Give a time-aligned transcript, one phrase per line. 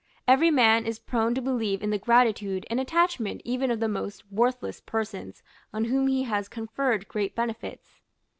[0.27, 4.23] Every man is prone to believe in the gratitude and attachment even of the most
[4.31, 8.01] worthless persons on whom he has conferred great benefits.